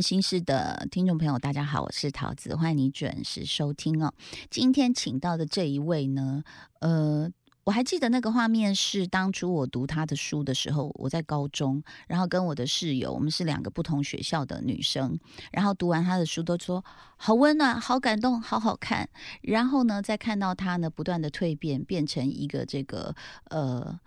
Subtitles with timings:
[0.00, 4.12] 心事的听众朋友，大家好，我是桃子，欢迎你准时收听哦。
[4.48, 6.42] 今天请到的这一位呢，
[6.80, 7.30] 呃，
[7.64, 15.18] 我还记得那个画面是当初我读他的书的时候，我在高中，然后跟我的室友，我们是两个不同学校的女生，
[15.52, 16.84] 然后读完他的书都说
[17.16, 19.08] 好温暖、好感动、好好看。
[19.42, 23.14] 然后呢，再看到他呢不断的蜕变，变成一个这个
[23.50, 24.00] 呃。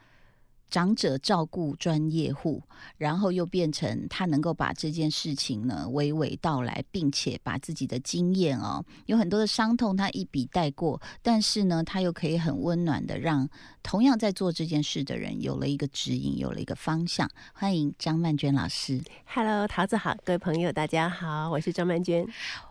[0.70, 2.64] 长者照顾专业户，
[2.98, 13.48] 然后又变成他能够把这件事情呢娓娓道来，并且把自己的经验哦，有很多的伤痛他一笔带过，但是呢，他又可以很温暖的让
[13.84, 17.30] 同样在做这件事的人有了一个指引，有了一个方向。
[17.54, 22.28] 欢迎张曼娟老师，Hello，桃子好，各位朋友大家好，我是张曼娟。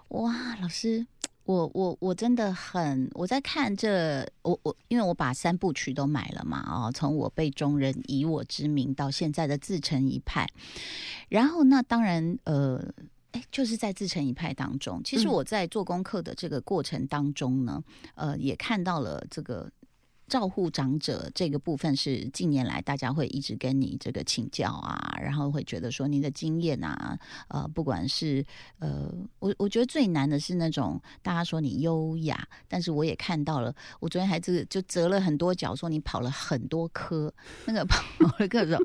[0.09, 1.12] 哇，老师。
[1.45, 10.47] 我我我真的很我在看这我我因为我把三部曲都买了嘛哦，从我辈中人以我之名到现在的自成一派，
[11.29, 12.81] 然后那当然呃
[13.33, 17.83] 哎就是在自成一派当中，其实我在做功课的这个过程当中呢，
[18.15, 19.71] 呃也看到了这个。
[20.33, 28.43] 照护长者这个部分是近年来大家会一直跟你这个请教啊，然后会觉得说您的经验啊，呃，不管是
[28.79, 37.31] 呃，我我觉得最难的是那种大家说你优雅，但是我也看到了，我昨天还这个就折了很多角，说你跑了很多科，
[37.67, 38.03] 那个 跑
[38.39, 38.83] 了各种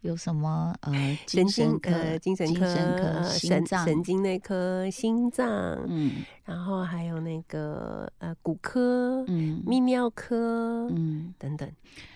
[0.00, 0.92] 有什么呃
[1.26, 5.46] 精，神经科、精神科、心脏、神经内科、心脏，
[5.86, 6.24] 嗯。
[6.48, 11.70] 然后还有那个呃骨科，嗯，泌尿科，嗯，等等。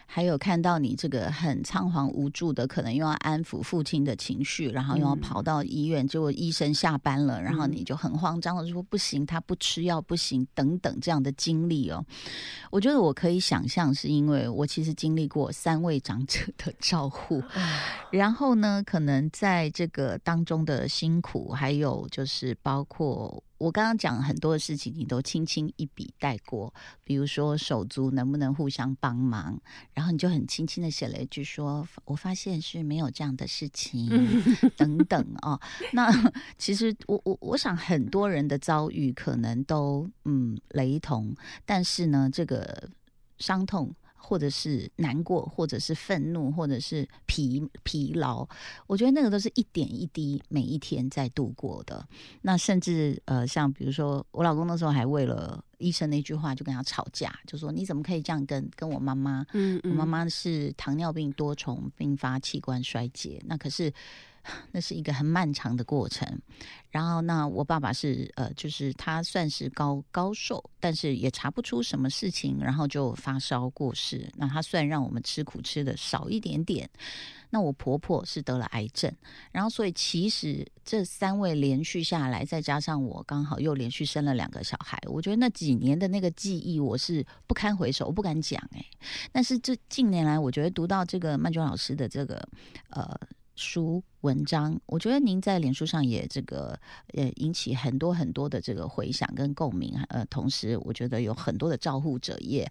[0.05, 12.05] 还有看到你这个很仓皇无助的，可能又要安抚父亲的情绪，然后又要跑到医院，结果医生下班了，然后你就很慌张的说不行，他不吃药不行，等等这样的经历哦。
[12.71, 17.43] 我觉得我可以想象，是因为我其实经历过三位长者的照护，
[18.11, 23.43] 然后呢，可能在这个当中的辛苦，还有就是包括。
[23.63, 26.75] 我刚刚讲很多的事情，你都轻轻一笔带过，
[27.05, 29.57] 比如说手足能不能互相帮忙，
[29.95, 34.11] 然后你就很轻轻的写了一句说：“我发现是没有这样的事情。”
[34.77, 35.61] 等等哦。
[35.93, 36.11] 那
[36.59, 41.33] 其实我我我想很多人的遭遇可能都嗯雷同，
[41.65, 42.89] 但是呢，这个
[43.39, 43.95] 伤痛。
[44.23, 48.49] 或者是难过，或者是愤怒，或者是疲疲劳，
[48.87, 52.07] 我觉得那个都是一点一滴，每一天在度过的。
[52.43, 59.45] 那甚至呃，像比如说，我老公那时候还为了医生那句话就跟他吵架，就说你怎么可以这样跟跟我妈妈？
[59.53, 63.93] 嗯，我妈妈是糖尿病多重并发器官衰竭，那可是。
[64.73, 66.27] 那是一个很漫长的过程，
[66.91, 74.31] 然后那我爸爸是呃，就是他算是高高寿，但是也查不出什么事情，然后就发烧过世。
[74.37, 76.89] 那他虽然让我们吃苦吃的少一点点，
[77.51, 79.13] 那我婆婆是得了癌症，
[79.53, 88.85] 然后所以其实这三位连续下来，再加上我刚好又连续生了两个小孩，我觉得那几年的那个记忆我是不堪回首，我不敢讲哎。
[89.31, 92.49] 但是这近年来，我觉得读到这个曼娟老师的这个
[92.91, 93.19] 呃。
[93.63, 96.77] 书文章，我觉得您在脸书上也这个
[97.15, 102.69] 呃引起很多很多的这个回响跟共鸣，呃，同时我觉得有很多的照护者也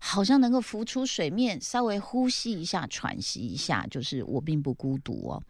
[0.00, 5.42] 好像能够浮出水面，稍微呼吸一下，喘息一下，就是我并不孤独哦。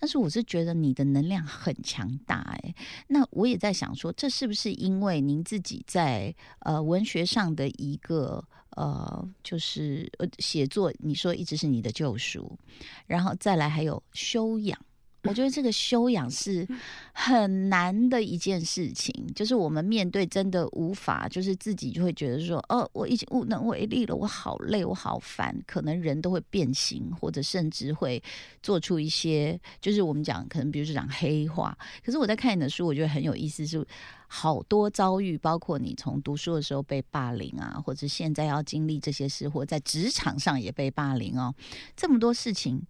[0.00, 2.74] 但是我是觉得你的能量很强大哎，
[3.06, 8.44] 那我也在想说，这是不是因为您自己在呃文学上的一个。
[8.76, 12.58] 呃，就是呃，写作你说一直是你的救赎，
[13.06, 14.78] 然后再来还有修养。
[15.24, 16.66] 我觉得这个修养是
[17.12, 28.20] 很难的一件事情，就是我们面对真的无法，就是自己就会觉得说，哦，我已经无能为力了，我好累，我好烦，可能人都会变形，或者甚至会
[28.62, 31.76] 做出一些，就是我们讲可能比如说讲黑话。
[32.04, 33.86] 可是我在看你的书，我觉得很有意思，是
[34.26, 41.54] 好多遭遇，包括你从读书的时候被霸凌啊，或者现在要经历这些事，或在职场上也被霸凌哦，
[41.96, 42.82] 这么多事情。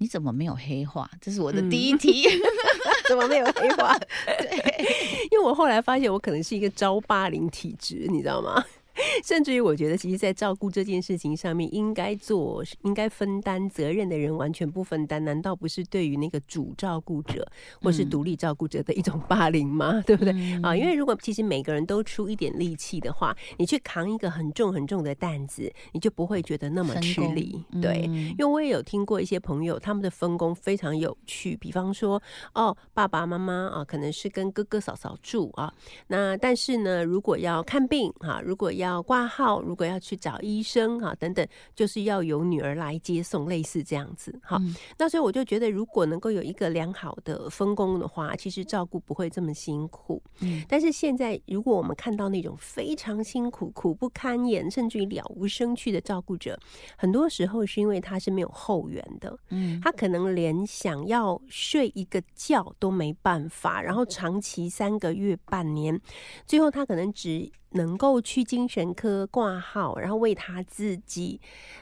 [0.00, 1.08] 你怎么没有黑化？
[1.20, 2.26] 这是我的第一题。
[3.06, 3.98] 怎么没有黑化？
[4.26, 4.86] 对，
[5.30, 8.64] 因为我后来发现，我可能是一个招霸凌体质，你知道吗？
[9.24, 17.46] 甚至于，我觉得，其实，在照顾这件事情上面，应该做、应该分担责任的人完全不分担，难道不是对于那个主照顾者
[17.80, 20.02] 或是独立照顾者的一种霸凌吗？
[20.06, 20.32] 对不对
[20.62, 20.74] 啊？
[20.76, 27.64] 因为如果其实每个人都出一点力气的话，你去扛一个很重很重的担子，你就不会觉得那么吃力。
[27.80, 31.56] 对，因为我也有听过一些朋友，他们的分工非常有趣。
[31.56, 32.20] 比方说，
[32.54, 35.72] 哦，爸爸妈妈啊，可能是跟哥哥嫂嫂住啊，
[36.08, 44.60] 那但是呢，如果要看病啊，如果要要挂号，如果要去找医生哈等等，就是要由女儿来接送，类似这样子哈。
[44.98, 50.22] 那所以我就觉得，如果能够有一个良好的分工的话，其实照顾不会这么辛苦。
[50.40, 56.58] 嗯，但是现在如果我们看到那种非常辛苦、苦不堪言，甚至于了无生趣的照顾者，
[56.96, 59.38] 很多时候是因为他是没有后援的。
[59.50, 66.00] 嗯，他可能连想要睡一个觉都没办法，然后长期三个月、半年，
[66.46, 67.50] 最后他可能只。
[67.70, 71.40] 能够去精神科挂号，然后为他自己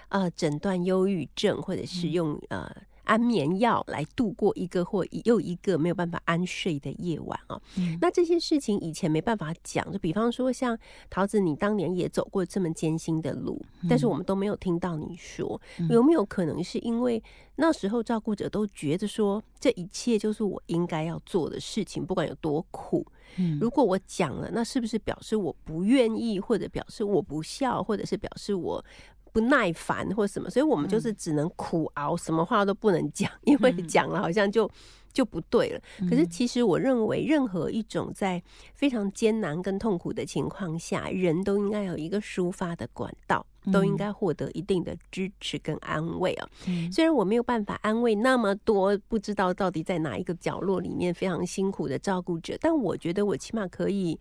[0.09, 2.71] 呃诊断忧郁症，或者是用呃
[3.09, 7.61] 安眠药来度过一个或又一个没有办法安睡的夜晚啊。
[8.01, 10.79] 那这些事情以前没办法讲，就比方说像
[11.09, 17.23] 桃子，你当年也走过这么艰辛的路，但是我们都没有听到你说，有没有可能是因为
[17.57, 23.05] 那时候照顾者都觉得说这一切就是我应该要做的事情，不管有多苦。
[23.61, 28.85] 如果我讲了，那是不是表示我不愿意，或者表示我不孝，或者是表示我
[29.33, 30.51] 不耐烦，或什么？
[30.51, 34.71] 所以我们就是只能苦熬，什么话都不能讲，因为讲了好像就
[35.13, 35.81] 就不对了。
[36.09, 38.43] 可是其实我认为，任何一种在
[38.75, 43.45] 非常艰难跟痛苦的情况下，人都应该有一个抒发的管道。
[43.71, 46.49] 都应该获得一定的支持跟安慰啊。
[46.91, 54.19] 虽然我没有办法安慰那么多不知道到底在哪一个角落里面非常辛苦的照顾者，但我觉得我起码可以，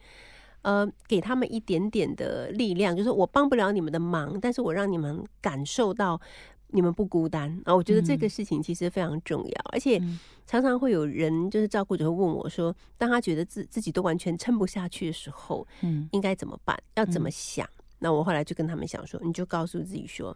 [0.61, 6.19] 呃，给他们一点点的力量，就是我帮不了你们的忙，但是我让你们感受到
[6.69, 7.73] 你们不孤单啊。
[7.73, 10.01] 我觉得这个事情其实非常重要，而且
[10.45, 16.77] 常常会有人就是照顾者会问我说，当他觉得自自己都完全撑不下去的时候，嗯，应该怎么办？
[16.95, 17.67] 要怎么想？
[17.99, 20.35] 那我后来就跟他们想说，你就告诉自己说，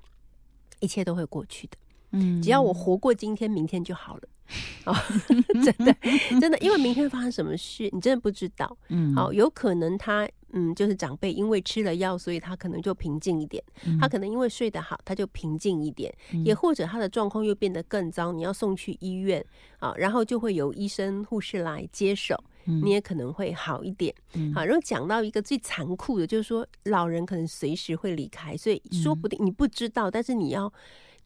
[0.80, 1.78] 一切都会过去的，
[2.12, 4.24] 嗯，只要我活过今天，明天就好了。
[4.86, 4.96] 哦，
[5.64, 5.96] 真的，
[6.40, 8.78] 真的，因为明天发生什么事，你真的不知道。
[8.90, 13.64] 嗯，好，有可能他，嗯，就是长辈因为吃了药，所以他可能就平静一点；
[14.00, 16.12] 他可能因为睡得好，他就平静一点；
[16.44, 19.46] 也或者他的状况又变得更糟，你要送去医院
[19.80, 22.36] 啊，然后就会有医生、护士来接手。
[22.64, 24.14] 你也可能会好一点，
[24.54, 24.64] 好。
[24.64, 30.72] 然后讲到一个最残酷的，就是说老人可能随时会离开，所以说不定你不知道，但是你要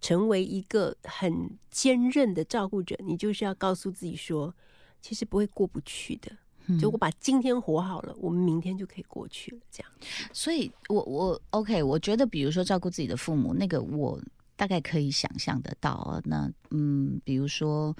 [0.05, 4.53] 成为一个很坚韧的照顾者，你就是要告诉自己说，
[5.01, 6.31] 其实不会过不去的。
[6.79, 9.57] 就我把今天活好了，我们明天就可以过去了。
[9.71, 9.91] 这样，
[10.31, 14.21] 所以我我 OK，我觉得比如说照顾自己的父母，那个我
[14.55, 16.21] 大概可以想象得到啊。
[16.25, 17.95] 那嗯，比如说。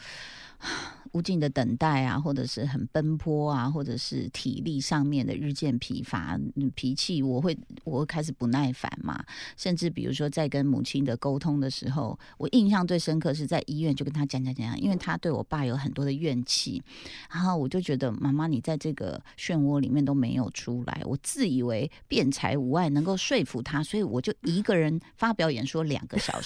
[1.11, 6.37] 无尽的等待啊，或者是很奔波啊，或者是体力上面的日渐疲乏，
[6.73, 9.23] 脾气我会我会开始不耐烦嘛。
[9.55, 16.83] 甚至比如说在跟母亲的沟通的时候，我印象最深刻是在医院就跟他讲讲讲，因为他对我爸有很多的怨气，
[17.31, 26.44] 然后我就觉得妈妈你在这个漩涡里面都没有出来，我自以为辩才无碍，能够说服他，所以我就一个人发表演说两个小时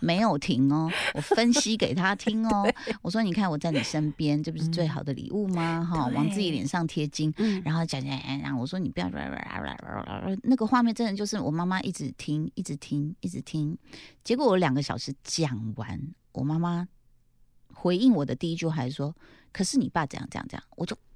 [0.00, 2.70] 没有停哦，我分析给他听哦，
[3.02, 3.78] 我说你看我在你。
[3.88, 5.82] 身边这不是最好的礼物吗？
[5.82, 7.32] 哈，往自己脸上贴金，
[7.64, 8.10] 然后讲讲，
[8.42, 9.08] 然后我说你不要，
[10.42, 13.78] 那个画面真的就是我妈妈一直听，一直听，一直听。
[14.24, 15.98] 结果我两个小时讲完，
[16.32, 16.86] 我妈妈
[17.72, 19.14] 回应我的第一句还是说
[19.52, 21.07] ：“可是你爸怎样怎样怎样。”我就哇，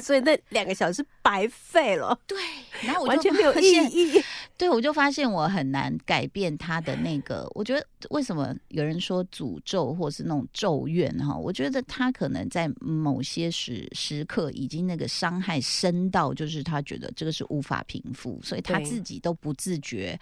[0.00, 2.18] 所以那两个小时白费了。
[2.26, 2.38] 对，
[2.82, 4.22] 然后我完全没有意义。
[4.56, 7.50] 对，我就发现我很难改变他的那个。
[7.54, 11.36] 我觉得为什么有人说诅咒或是那种咒怨哈？
[11.36, 20.18] 我觉得他可能在某些时时刻已经那个伤害深到，就是他觉得这个是无法平复，所以他自己都不自觉。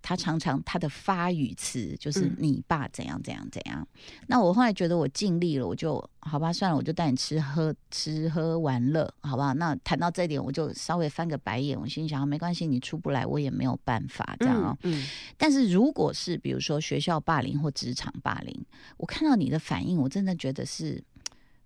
[0.00, 3.86] 他常常他的发语词就是“你爸怎样怎样怎样”。
[4.26, 9.54] 那我后来觉得我尽力了，我就好吧，算了，我就带你吃喝吃喝玩乐，好不好？
[9.54, 11.78] 那谈到这点，我就稍微翻个白眼。
[11.78, 13.78] 我心想，没关系，你出不来，我也没有。
[13.84, 15.04] 办法这样啊，嗯，
[15.36, 18.64] 但是如果是比如说学校霸凌或职场霸凌，
[18.96, 21.04] 我看到你的反应，我真的觉得是。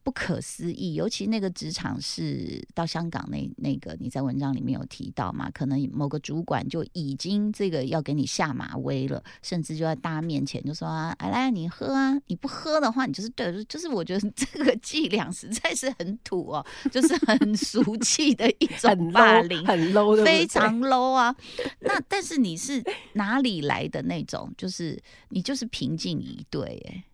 [0.09, 5.51] 不可思议，尤其那个职场是到香港那那个，你在文章里面有提到嘛？
[5.51, 21.37] 可能某个主管就已经这个要给你下马威了，甚至就在大家面前就说啊，来你喝啊，你不喝的话，你就是对，就是我觉得这个伎俩实在是很土哦，就是很俗气的一种霸凌，很 low，非常 low 啊。
[21.81, 24.51] 那但是你是哪里来的那种？
[24.57, 24.99] 就是
[25.29, 27.05] 你就是平静一对，哎。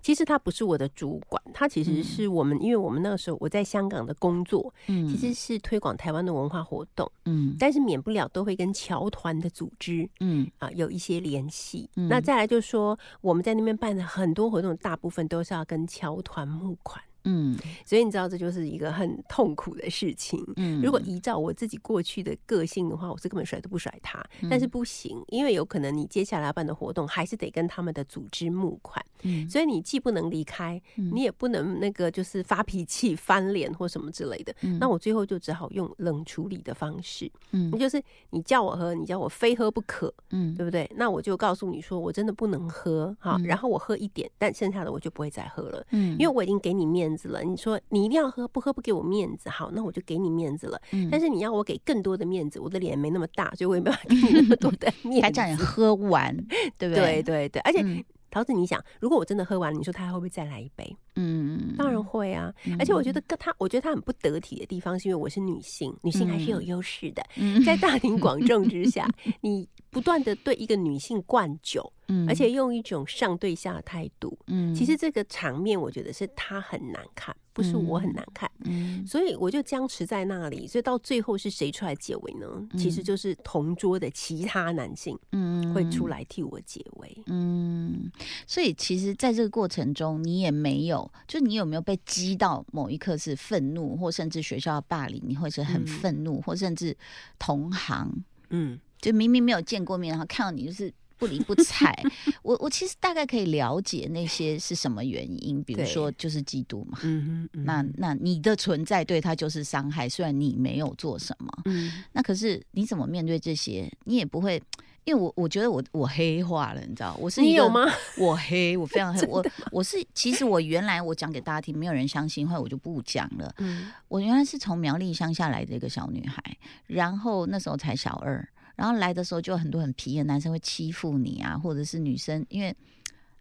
[0.00, 11.88] 其实他不是我的主管，他其实是我们，因为我们那个时候我在香港的工作，嗯，其实是推广台湾的文化活动，嗯，但是免不了都会跟侨团的组织，嗯啊有一些联系。
[11.94, 17.02] 那再来就是说，我们在那边办的很多活动，大部分都是要跟侨团募款。
[17.24, 20.42] 嗯，所以你知道这就是一个很痛苦的事情。
[20.56, 24.24] 嗯，如果依照我自己过去的个性的话，我是根本甩都不甩他。
[24.50, 29.04] 但是不行，因为有可能你接下来要办的活动还是得跟他们的组织募款。
[29.22, 34.54] 嗯，所以你既不能离开，你也不能那个就是发脾气、翻脸或什么之类的。
[34.78, 37.30] 那我最后就只好用冷处理的方式。
[37.52, 40.12] 嗯，就是你叫我喝，你叫我非喝不可。
[40.30, 40.90] 嗯，对不对？
[40.96, 43.16] 那我就告诉你说，我真的不能喝。
[43.18, 45.86] 哈，然后我喝一点，但剩下的我就不会再喝了。
[45.90, 47.42] 嗯，因为我已经给你面子了。
[47.42, 49.48] 你说你一定要喝，不喝不给我面子。
[49.48, 50.80] 好，那我就给你面子了。
[50.92, 55.22] 嗯，但是你要我给更多的面子，我的脸没那么大，所以我也没办法给你那么多的 面子。
[55.22, 56.36] 还叫你喝完，
[56.78, 57.22] 对不对？
[57.22, 58.04] 对对对，而且。
[58.30, 60.96] 桃子，你想，如果我真的喝完了，你说他还会不会再来一杯？
[61.16, 62.52] 嗯，当然会啊。
[62.78, 67.22] 而且我觉得跟他，我觉得他很不得体的地方，是因为我是女性，女性还是有优势的。
[67.64, 69.08] 在大庭广众之下，
[69.42, 71.92] 你不断的对一个女性灌酒。
[72.06, 82.46] 嗯，而且用一种上对下的态度，嗯，其实这个场面我觉得是他很难看，不是我很难看，嗯，所以我就僵持在那里，所以到最后是谁出来解围呢？
[82.76, 88.12] 其实就是同桌的其他男性，嗯，会出来替我解围，嗯，
[88.46, 96.96] 所以其实在这个过程中，你也没有，就你有没有被激到某一刻是愤怒，或甚至学校霸凌，你会是很愤怒，或甚至
[97.38, 98.10] 同行，
[98.50, 100.92] 嗯，就明明没有见过面，然后看到你就是。
[101.16, 101.96] 不理不睬，
[102.42, 106.98] 我我其实大概可以了解那些是什么原因，比如说就是嫉妒嘛。
[107.04, 111.48] 嗯嗯那那你的存在对他就是伤害，虽然你没有做什么。
[111.66, 112.02] 嗯。
[112.12, 113.88] 那可是你怎么面对这些？
[114.04, 114.60] 你也不会，
[115.04, 117.16] 因为我我觉得我我黑化了，你知道？
[117.20, 117.84] 我是你有吗？
[118.18, 119.26] 我黑，我非常黑。
[119.28, 123.54] 我我是其实我原来我讲给大家听，没有人相信，后来我就不讲了。
[123.58, 123.90] 嗯。
[124.08, 126.42] 我原来是从苗栗乡下来的一个小女孩，
[126.86, 128.46] 然后那时候才小二。
[128.76, 132.74] 然后来的时候就很多很皮的男生会欺负你啊，或者是女生，因为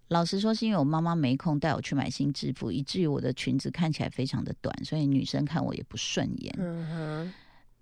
[0.09, 7.33] 老实说是因为我妈妈没空带我去买新制服，以至于我的裙子看起来非常的短，所以女生看我也不顺眼，嗯哼，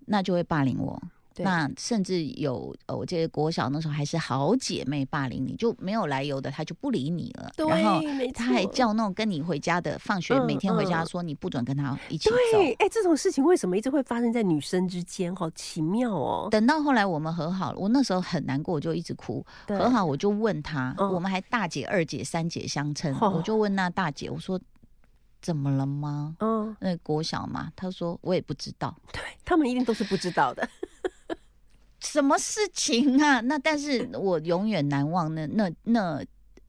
[0.05, 1.01] 那就会霸凌我。
[1.37, 7.51] 那甚至有，我记得国小那时候还是好姐妹霸凌你，就没有来由的，他就不理你了。
[7.57, 8.01] 然后
[8.33, 12.35] 他还叫那种跟你回家的，放学每天回家说你不准跟他一起走。
[12.79, 15.33] 哎，这种事情为什么一直会发生在女生之间？
[15.35, 16.47] 好奇妙哦！
[16.51, 19.45] 等到后来我们和好了，我那时候很难过，我就一直哭。
[19.67, 24.59] 和好我就问他，我们还大姐、二姐、三姐相称，我就问那大姐，我说
[25.41, 26.35] 怎么了吗？
[26.39, 28.95] 嗯，那国小嘛，他说我也不知道。
[29.11, 30.67] 对他们一定都是不知道的。
[32.01, 33.39] 什么事情啊？
[33.41, 36.23] 那但是我永远难忘那那那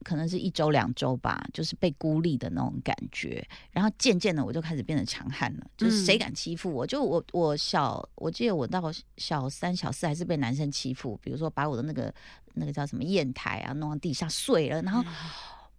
[0.05, 3.47] 可能是一周两周吧，就是被孤立的那种感觉。
[3.71, 8.83] 然后渐渐的我就开始变得强悍了，就是谁敢欺负我，就我我小我记得我到
[9.17, 12.13] 小三小四还是被男生欺负，比如说把我的那个
[12.55, 15.03] 那个叫什么砚台啊弄到地下碎了，然后。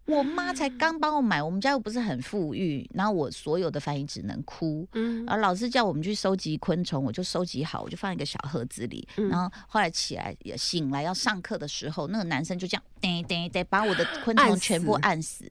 [0.05, 4.86] 我妈才刚帮我买，我们家又不是很富裕，然后我所有的翻译只能哭。
[4.93, 9.07] 嗯，然后老师叫我们去收集昆虫，我就收集好，我就放一个小盒子里。
[9.15, 15.50] 然后后来起来也醒来要上课的时候，那个男生就这样噔噔噔把我的昆虫全部按死。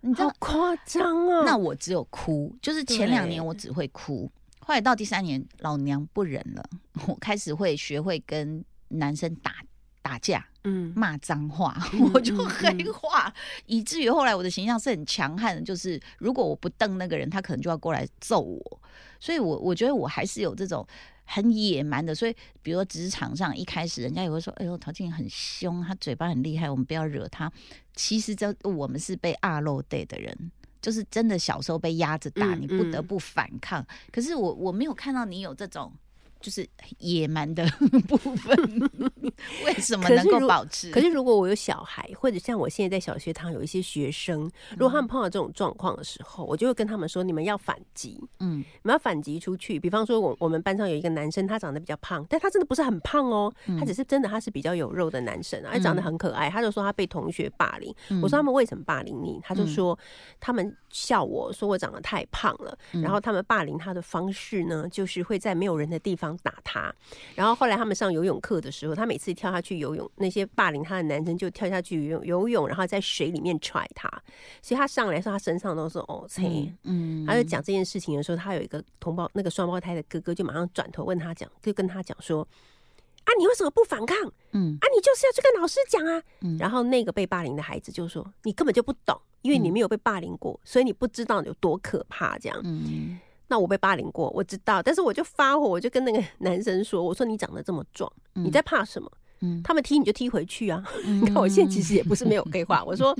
[0.00, 1.42] 你好夸张啊！
[1.44, 4.30] 那我只有哭，就是前两年我只会哭，
[4.60, 6.64] 后来到第三年老娘不忍了，
[7.06, 9.52] 我开始会学会跟男生打。
[10.08, 11.76] 打架，嗯，骂脏话，
[12.14, 13.30] 我就黑化，
[13.66, 15.60] 以至于后来我的形象是很强悍的。
[15.60, 18.80] 就是如果我不瞪那个人，他可能就要过来揍我。
[19.20, 20.86] 所以，我我觉得我还是有这种
[21.24, 22.14] 很野蛮的。
[22.14, 27.52] 所以，比如说职场上一开始，人家也会说：“哎呦，陶静很凶，他嘴巴很厉害，我们不要惹他。”
[27.94, 30.50] 其实，这我们是被二漏 day 的人，
[30.80, 33.86] 就是真的小时候被压着打，你不得不反抗。
[34.10, 35.92] 可是，我我没有看到你有这种。
[36.40, 36.66] 就是
[36.98, 37.66] 野蛮的
[38.06, 38.90] 部分，
[39.64, 40.90] 为什么能够保持？
[40.90, 49.80] 可是如果我有小孩，或者像我现在在小学堂有一些学生，如果他们碰到这种状况的时候，我就会跟他们说：你们要反击，嗯，你们要反击出去。
[49.80, 56.48] 比方说，我我们班上有一个男生，他长得比较胖，但他真的不是很胖哦，他只是真的他是比较有肉的男生，而且长得很可爱。
[56.48, 57.92] 他就说他被同学霸凌，
[58.22, 59.40] 我说他们为什么霸凌你？
[59.42, 59.98] 他就说
[60.38, 66.27] 他们笑我说我长得太胖了，然后他们霸凌他的方式呢，就是会在没有人的地方。
[66.42, 66.94] 打他，
[67.34, 74.08] 然后后来他们上游泳课的时候，他每次跳下去游泳，那些霸凌他的男生就跳下去游泳，游泳然后在水里面踹他，
[74.62, 82.46] 所以他上来说他身上都是哦切，嗯，他就讲这件事情的时候，他有一个同胞那个双胞胎的哥哥就马上转头问他讲，就跟他讲说
[83.24, 84.16] 啊，你为什么不反抗？
[84.52, 86.22] 嗯，啊，你就是要去跟老师讲啊，
[86.58, 93.18] 然后那个被霸凌的孩子就说你根本就不懂，因为你没有被霸凌过，所以你不知道有多可怕，这样，嗯。
[93.48, 99.10] 那我被霸凌过，我知道，但是我就发火，我就跟那个 男生说：“我说你长得这么壮，你在怕什么？
[99.40, 100.82] 嗯，他们踢你就踢回去啊！
[101.04, 103.16] 你看我现在其实也不是没有 废话，我说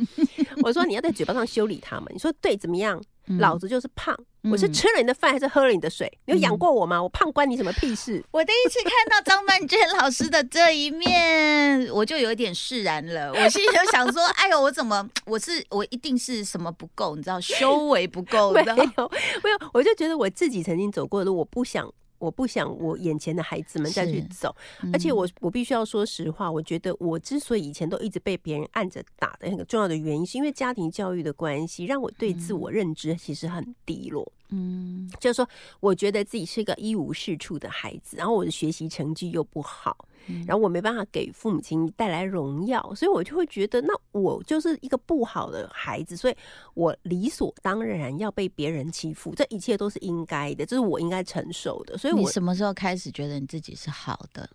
[0.65, 3.01] 我说你要在嘴巴上修理他们，你说对怎么样？
[3.39, 4.17] 老子就是胖，
[4.51, 6.11] 我是吃了你的饭还是喝了你的水？
[6.27, 7.03] 你有养过我吗？
[7.03, 8.25] 我胖关你什么屁事？
[8.31, 13.33] 我第一次看到张曼娟老师的这一面，我就有点释然了。
[13.37, 17.17] 我心里就想说：哎呦，我怎么我是我一定是什么不够？
[17.17, 18.53] 你知道修为不够？
[18.59, 21.93] 没有没有，我就觉得我自己曾经走过的路，我不想。
[22.21, 24.53] 我不想我眼前的孩子们再去走，
[24.93, 34.33] 而且我我必须要说实话，我觉得我之所以以前都一直被别人按着打的那个重要的原因，是因为家庭教育的关系，让我对自我认知其实很低落。
[34.51, 35.49] 嗯，就是说，
[35.81, 40.09] 我觉得自己是一个一无是处的孩子，然后我的学习成绩又不好，
[40.47, 46.37] 然后我没办法给父母亲带来荣耀，所以我就会觉得，那我就是一个不好的孩子，所以
[46.75, 51.99] 我理所当然要被别人欺负，这一切都是应该的，这是我应该承受的。
[51.99, 54.49] 所以，你什么时候开始觉得你自己是好的？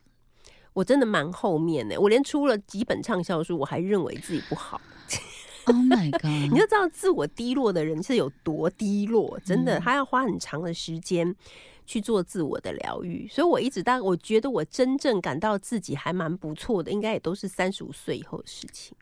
[0.73, 4.81] 我真的蛮后面的，我连出了几本畅销书，我还认为自己不好。
[5.65, 6.23] Oh my god！
[6.51, 11.35] 你就知道自我低落的人是有多低落，真的，他要花很长的时间
[11.85, 13.27] 去做自我的疗愈。
[13.27, 18.95] 所以我一直当我觉得我真正感到自己还蛮不错的，应该也都是三十五岁以后的事情，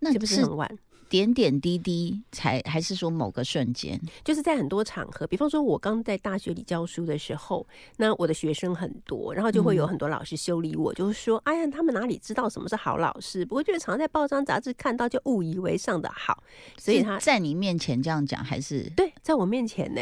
[0.00, 0.78] 那是不是很晚？
[1.08, 13.44] 点点滴滴才还是说某个瞬间，就是在很多场合，比方说我刚在大学里教书的时候，那我的学生很多，然后就会有很多老师修理我，就是说，哎呀，他们哪里知道什么是好老师？
[13.44, 16.42] 不过就是常在报章杂志看到，就误以为上的好，
[16.78, 20.00] 所以他在你面前这样讲，还是对，在我面前呢。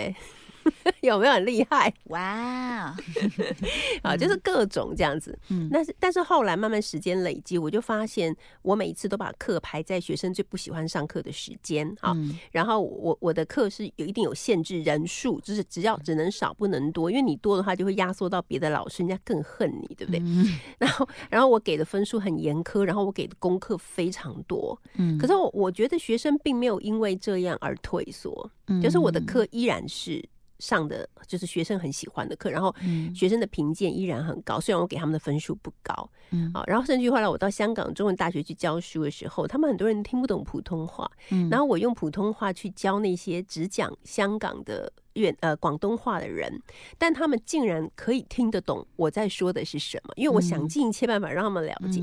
[1.02, 1.92] 有没有很厉害？
[2.04, 2.94] 哇，
[4.02, 5.38] 啊，就是各种这样子。
[5.50, 12.16] 嗯，但是但是后来慢慢时间累积，我就发现我每一次都把课排在学生最不喜欢上课的时间啊。
[12.50, 20.22] 然后我我的课是有一定有限制人数，就是只要只能少不能多，因为你多的话就会压缩到别的老师，人家更恨你，对不对？
[20.78, 24.78] 然后然后我给的分数很严苛，然后我给的功课非常多。
[24.96, 28.50] 嗯，可是我我觉得学生并没有因为这样而退缩，
[28.82, 30.24] 就是我的课依然是。
[30.58, 32.74] 上的就是学生很喜欢的课，然后
[33.14, 44.92] 学生的评鉴依然很高，虽然我给他们的分数不高，嗯，啊，然后甚至后来我到香港中文大学去教书的时候，他们很多人听不懂普通话，嗯，然后我用普通话去教那些只讲香港的。
[45.14, 46.62] 粤呃广东话的人，
[46.98, 52.00] 但他们竟然可以听得懂我在说的是什么，因为我想尽一切办法让他们了解。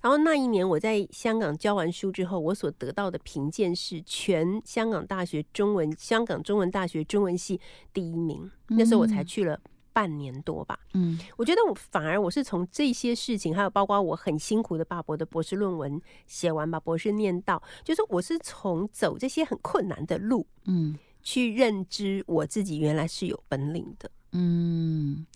[0.00, 7.60] 然后那一年我在香港教完书之后，我所得到的评鉴是全香港大学中文香港中文大学中文系
[7.92, 8.50] 第一名。
[8.68, 9.60] 那时候我才去了
[9.92, 10.78] 半年多吧。
[10.94, 20.98] 嗯，我觉得我反而我是从这些事情，还有包括我很辛苦的把我的博士论文写完，把博士念到，就是我是从走这些很困难的路，嗯。
[21.24, 25.26] 去认知我自己原来是有本领的，嗯，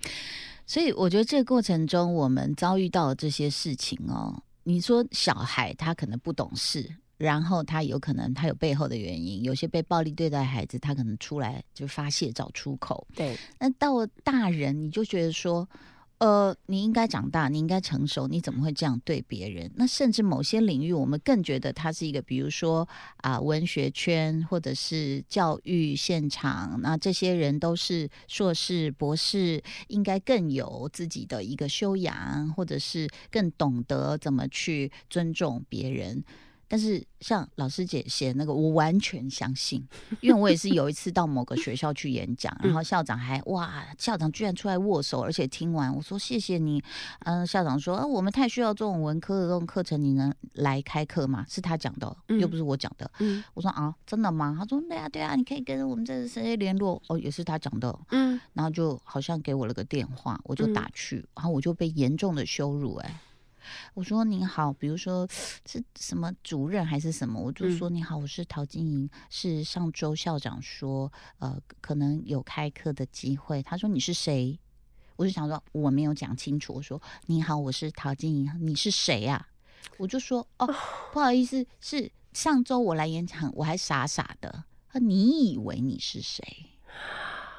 [0.66, 15.68] 所以我觉得这个过程中我们遭遇到的这些事情哦，你说小孩他可能不懂事，然后他有可能他有背后的原因，有些被暴力对待孩子，他可能出来就发泄找出口，对，那到大人你就觉得说。
[16.18, 19.70] 呃，你应该长大，你应该成熟，你怎么会这样对别人？
[19.76, 36.24] 那甚至某些领域，我们更觉得他是一个，比如说啊，文学圈或者是教育现场，那这些人都是硕士、博士，应该更有自己的一个修养，或者是更懂得怎么去尊重别人。
[36.68, 39.82] 但是像老师姐写那个，我完全相信，
[40.20, 46.82] 因为我也是有一次到某个学校去演讲， 然后校长还哇，校长居然出来握手，而且听完我说谢谢你，
[47.20, 51.44] 嗯，校长说啊，我们太需要这种文科的这种课程，你能来开课吗？
[51.48, 53.10] 是他讲的，又不是我讲的。
[53.20, 54.54] 嗯我说啊，真的吗？
[54.58, 57.98] 他说对啊对啊，你可以跟我们这谁联络哦，也是他讲的。
[58.10, 63.20] 嗯，然后就好像给我了个电话，我就打去，然后我就被严重的羞辱，哎。
[63.94, 65.26] 我说你好，比如说
[65.66, 73.62] 是什么主任还是什么，我就说你好，我是陶晶莹，是上周校长说呃可能有开课的机会。
[73.62, 74.58] 他说你是谁？
[75.16, 76.74] 我就想说我没有讲清楚。
[76.74, 79.48] 我说你好，我是陶晶莹，你是谁呀？
[79.96, 80.66] 我就说哦
[81.12, 84.64] 不好意思，是上周我来演讲，我还傻傻的。
[85.00, 86.42] 你以为你是谁？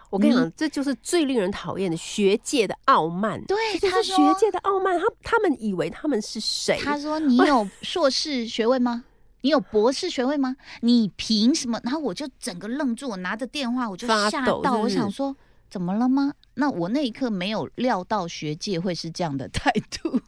[0.10, 3.40] 我跟你讲，这就是最令人讨厌的学界的傲慢。
[3.46, 6.80] 对，他说学界的傲慢，他他们以为他们是谁？
[6.84, 9.04] 他说：“你有 硕士学位吗？
[9.42, 10.56] 你有博士学位吗？
[10.82, 15.36] 你凭什么？”然后我就整个愣住，我拿着电话，我就吓到，我想说
[15.70, 16.34] 怎么了吗？
[16.56, 20.20] 那我那一刻没有料到学界会是这样的态度。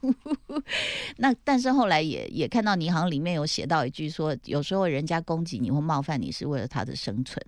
[1.18, 7.44] 那但是后来也也看到你好像里面有写到一句说，有时候人家攻击你或冒犯你是为了他的生存。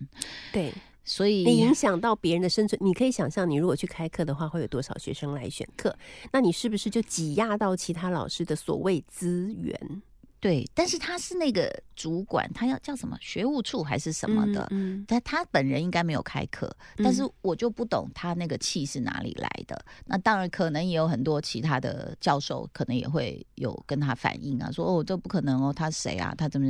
[0.52, 0.72] 对。
[1.04, 5.94] 所以你影响到别人的生存，你可以想象，你如果去开课的话，会有多少学生来选课？
[6.32, 10.02] 那你是不是就挤压到其他老师的所谓资源？
[10.40, 19.82] 对，但是他是那个主管，他要叫什么学务处还是什么的，嗯，但他本人应该没有开课，但是嗯我就不懂他那个气是哪里来的。
[20.04, 26.34] 那当然，可能也有很多其他的教授，可能也会有跟他反映啊，说哦，这不可能哦，他谁啊？
[26.36, 26.66] 他怎么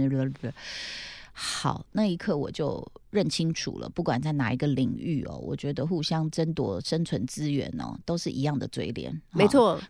[1.34, 1.84] 好？
[1.92, 9.12] 那一刻我就认清楚了，不管在哪一个领域哦，我觉得互相争夺生存资源哦，都是一样的嘴脸。
[9.12, 9.80] 哦没错，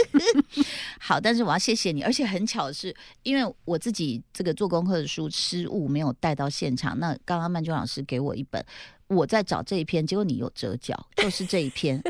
[1.00, 8.64] 好，但是我要谢谢你，而且很巧的是，因为我自己这个做功课的书失误没有带到现场，那刚刚曼娟老师给我一本，
[9.08, 12.02] 我在找这一篇，结果你有折角，就是这一篇，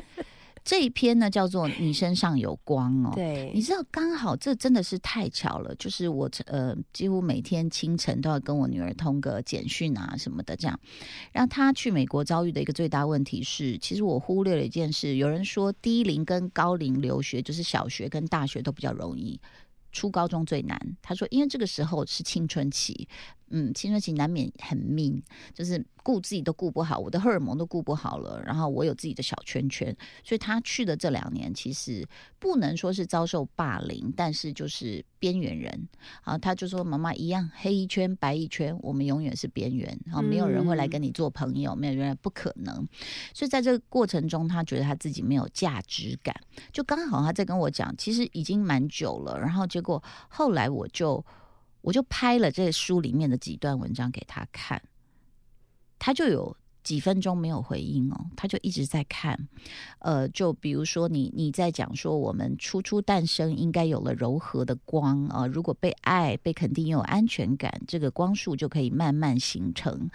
[0.64, 3.12] 这一篇呢叫做《你身上有光》哦。
[3.14, 10.78] 对你，知道，刚好这真的是太巧了，就是我呃，几乎每天清晨都要跟我女儿通个简讯啊什么的，这样。
[11.32, 15.16] 让她去美国遭遇的一个最大问题是，其实我忽略了一件事。
[15.16, 19.40] 有人说低龄跟高龄留学，就是小学跟大学都比较容易，
[19.90, 20.96] 初高中最难。
[21.02, 23.08] 他说，因为这个时候是青春期，
[23.50, 25.22] 嗯，青春期难免很命，
[25.54, 32.06] 就是顾自己都顾不好，我的荷尔蒙都顾不好了，然后我有自己的小圈圈，所以他去的这两年，其实
[32.38, 35.88] 不能说是遭受霸凌，但是就是边缘人
[36.22, 36.36] 啊。
[36.36, 42.86] 他就说：“妈妈一样，黑一圈白一圈，我们永远是边缘啊，没有人会来跟你做朋友，没有人不可能。”
[43.32, 46.34] 所以在这个过程中，他觉得他自己没有价值感，
[46.72, 51.24] 就刚好他在跟我讲，其实已经蛮久了，然后结果后来我就
[51.80, 54.80] 我就拍了这书里面的几段文章给他看，
[56.02, 59.48] 他就有几分钟没有回应哦，他就一直在看。
[60.00, 70.10] 呃，就比如说你你在讲说我们初初诞生应该有了柔和的光啊、如果被爱、被肯定、有安全感，这个光束就可以慢慢形成。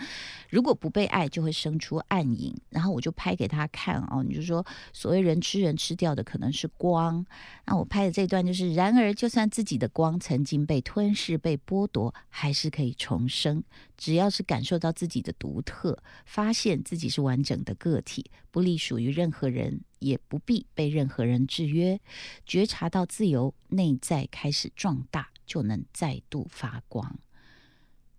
[0.49, 2.53] 如果不被爱，就会生出暗影。
[2.69, 7.25] 然后我就拍给他看哦，你就说所谓人吃人吃掉的可能是光。
[7.65, 13.63] 那我拍的这段就是，然而就算自己的光曾经被吞噬、被剥夺，还是可以重生。
[13.97, 21.99] 只要是感受到自己的独特，发现自己是完整的个体，不隶属于任何人，也不必被任何人制约，
[22.47, 27.19] 觉察到自由，内在开始壮大，就能再度发光。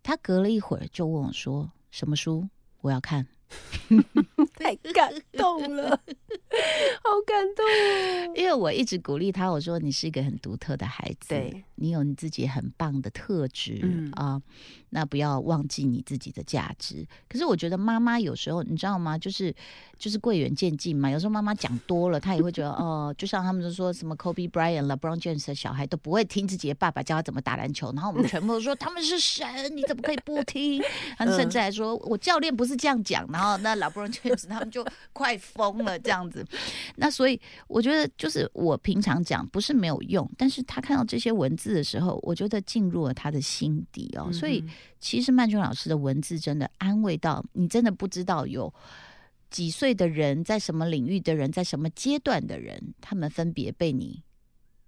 [0.05, 2.49] 他隔了一会儿就问我说：“什么书？
[2.83, 3.27] 我要看。”
[4.59, 5.91] 太感动了，
[7.03, 8.33] 好感动哦。
[8.35, 14.41] 因为我一直鼓励他，我说你是一个很独特的孩子，对你有你自己很棒的特质、嗯啊，
[14.91, 17.07] 那不要忘记你自己的价值。
[17.29, 19.17] 可是我觉得妈妈有时候你知道吗？
[19.17, 19.55] 就是
[19.99, 30.83] 就是贵远渐近嘛，有时候妈妈讲多了，她也会觉得 哦，就像他们都说什么 Kobe Bryant、LeBron James 的小孩都不会听自己的爸爸教他怎么打篮球，然后我们全部都说他们是神，你怎么可以不听？
[31.17, 36.45] 他们甚至还说我教练不是这样讲，然后那 LeBron James 他们就快疯了这样子。
[36.97, 44.33] 那所以我觉得，就是我平常讲不是没有用，但是他看到这些文字的时候，我觉得进入了他的心底哦。
[44.33, 44.65] 所以
[44.99, 48.75] 其实曼君老师的文字真的安慰到你，真的不知道有
[49.51, 54.21] 几岁的人，在什么领域的人，在什么阶段的人，他们分别被你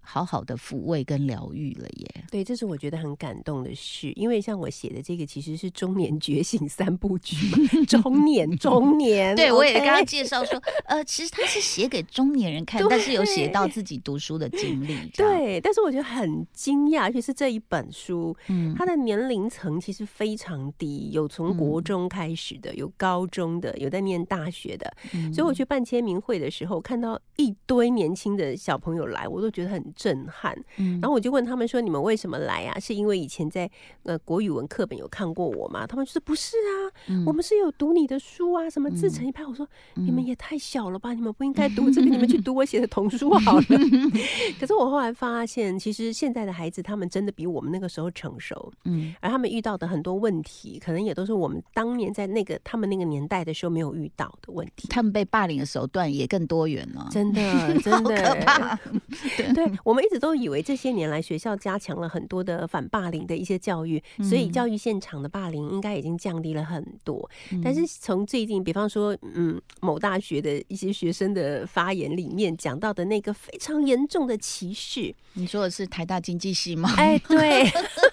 [0.00, 2.24] 好好的抚慰跟疗愈了耶。
[2.30, 7.36] 对，这是我觉得很感动的事，因为像我写的这个其实是中年觉醒三部曲，
[7.86, 15.08] 中年 中年，对，我也刚刚介绍说，呃，其实他是写给中年人看， 但是有写到自己读书的经历。
[15.14, 24.92] 对，但是我觉得很惊讶，而且是这一本书，嗯它的年龄层其实非常低，有从国嗯中开始的，有高中的，有在念大学的。
[25.14, 30.56] 嗯所以我去办签名会的时候，看到一堆年轻的小朋友来，我都觉得很震撼。
[30.78, 32.80] 嗯然后我就问他们说：“你们为什么来啊？
[32.80, 33.70] 是因为以前在
[34.04, 36.72] 呃国语文课本有看过我吗？”他们就说：“不是啊，
[37.08, 43.64] 嗯我们是有读你的书啊，什么自成一派。”我说：“你们也太小了吧，你们不应该读这个，你们去读我写的童书 好了。”
[44.58, 54.88] 可是我后来发现，其实现在的孩子他们真的比我们那个时候成熟，嗯而他们遇到的很多问题，可能也都是我们当年在那个他们那个年代的时候没有遇到的问题。
[54.88, 57.08] 他们被霸凌的手段也更多元了。
[57.10, 57.40] 真的，
[57.80, 58.78] 真好的可怕！
[59.54, 67.28] 对我们一直都以为这些年来学校加强了很多的反霸凌的一些教育，所以嗯教育现场的霸凌应该已经降低了很多。
[67.52, 76.92] 嗯但是从最近，比方说，嗯，某大学的一些学生的发言里面讲到的那个非常严重的歧视，你说的是台大经济系吗？
[76.96, 77.70] 哎，对。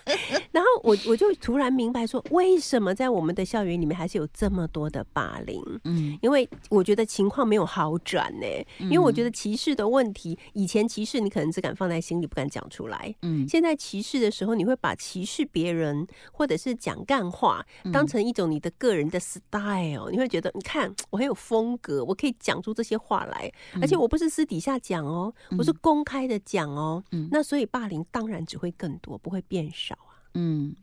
[0.57, 5.61] 然后我我就突然明白说，为什么在我们的校园里面还是有这么多的霸凌？
[5.83, 8.47] 嗯，因为我觉得情况没有好转呢。
[8.79, 13.13] 因为我觉得歧视的问题，以前歧视你可能只敢放在心里，不敢讲出来。
[13.21, 20.09] 嗯，现在歧视的时候，你会把歧视别人或者是讲干话当成一种你的个人的 style。
[20.09, 27.03] 你会觉得，你看我很有风格，我可以讲出这些话来，而且我不是私底下讲哦，我是公开的讲哦。
[27.11, 30.06] 嗯，那所以霸凌当然只会更多，不会变少啊。
[30.37, 30.75] 嗯，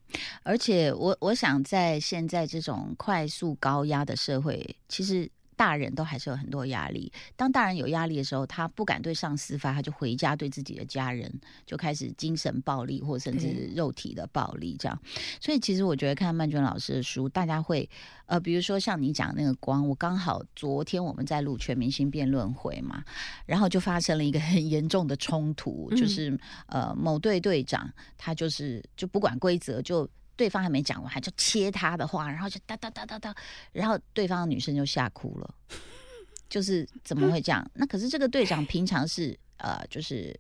[0.43, 5.31] 而且我我想在现在这种快速高压的社会，其实。
[5.57, 7.13] 大人都还是有很多压力。
[7.37, 11.33] 当大人有压力的时候，他不敢对上司发，他就回家对自己的家人
[11.67, 14.77] 就开始精神暴力，或甚至肉体的暴力。
[14.79, 14.99] 这样，
[15.41, 17.89] 所以其实我觉得看曼娟老师的书，大家会
[18.27, 23.05] 呃，比如说像你讲那个光，我刚好昨天我们在录全明星辩论会嘛，
[23.47, 30.09] 然后就发生了一个很严重的冲突，就是呃某队队长他就是就不管规则就。
[30.37, 33.35] 对方还没讲完，还就切他的话，然后就哒哒哒哒哒，
[33.73, 35.55] 然后对方的女生就吓哭了，
[36.49, 37.69] 就是怎么会这样？
[37.75, 40.39] 那可是这个队长平常是呃，就是。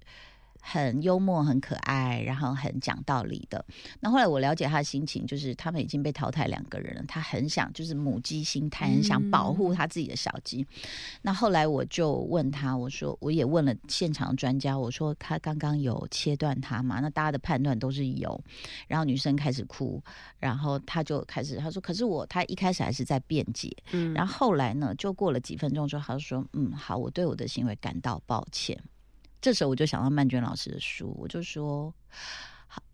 [0.66, 3.62] 很幽默、很可爱，然后很讲道理的。
[4.00, 10.66] 那后来我了解他的心情，就是他们已经被淘汰两个人了，他很想就是母鸡心态，很想保护他自己的小鸡。
[11.20, 16.98] 那后来我就问他，我说我也问了现场专家，我说他刚刚有切断他嘛？
[17.00, 18.42] 那大家的判断都是有。
[18.88, 20.02] 然后女生开始哭，
[20.38, 28.80] 然后他就开始他说，可是我他一开始还是在辩解，嗯，然后后来呢，就过了几分钟之后，他就说，嗯，好，我对我的行为感到抱歉。
[29.44, 31.92] 这时候我就想到曼娟老师的书，我就说：“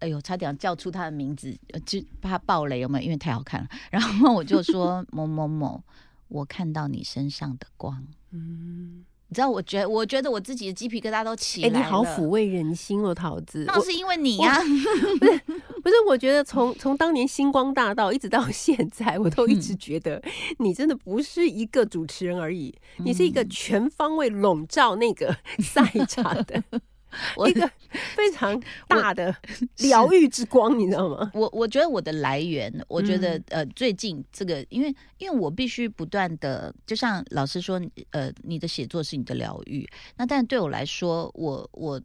[0.00, 3.04] 哎呦，差点叫出他的名字，就怕爆雷有没有？
[3.04, 3.68] 因为太好看了。
[3.88, 5.80] ”然后我就说：“某某某，
[6.26, 8.99] 我看到你身上的光。”嗯。
[9.30, 11.78] 你知道，我觉得，我觉得我自己的鸡皮疙瘩都起来了。
[11.78, 13.64] 你好抚慰人心哦，桃子。
[13.64, 15.40] 那是因为你呀，不是
[15.82, 15.94] 不是？
[16.08, 20.20] 我觉得从从当年星光大道一直到现在，我都一直觉得
[20.58, 26.60] 你真的不是一个主持人而已，你是一个全方位笼罩那个 赛场的。
[27.48, 27.70] 一个
[28.14, 29.34] 非常大的
[29.78, 31.30] 疗愈之光，你知道吗？
[31.34, 39.88] 我我觉得我的来源，我觉得呃，最近这个，因为因为我必须不断的，就像老师说，呃，你的写作是你的疗愈。
[40.16, 42.00] 那但对我来说，我我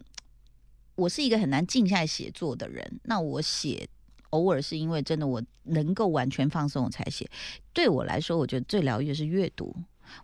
[0.96, 3.00] 我是一个很难静下来写作的人。
[3.04, 3.88] 那我写
[4.32, 7.30] 偶尔是因为真的我能够完全放松我才写。
[7.74, 9.76] 对我来说，我觉得最疗愈的是阅读。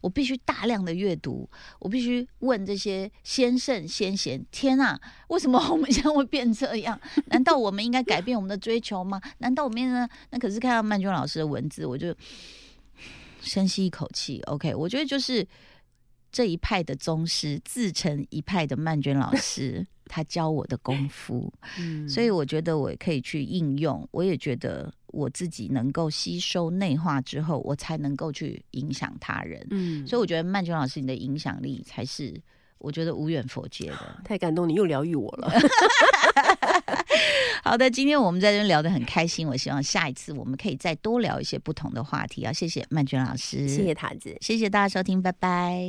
[0.01, 6.99] 我必须大量的阅读，我必须问这些先圣先贤：天啊，为什么 我们现在会变这样？
[7.27, 9.21] 难道我们应该改变我们的追求吗？
[9.39, 10.07] 难道我们呢？
[10.29, 12.15] 那可是看到曼娟老师的文字，我就
[13.41, 14.39] 深吸一口气。
[14.43, 15.47] OK，我觉得就是
[16.31, 19.87] 这一派的宗师，自成一派的曼娟老师。
[20.13, 32.33] 他教我的功夫，嗯，所以我觉得我可以去应用，我也觉得我自己能够吸收内化之后，我才能够去影响他人，嗯，所以我觉得曼娟老师你的影响力才是
[32.77, 35.51] 我觉得无远佛界的，太感动，你又疗愈我了。
[37.63, 42.51] 好的，今天我们在这聊得很开心，我希望下一次我们可以再多聊一些不同的话题啊！
[42.51, 45.85] 谢谢曼娟老师，谢谢塔子，谢谢大家收听，拜拜。